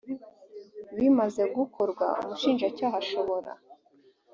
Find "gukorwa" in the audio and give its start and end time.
1.55-2.07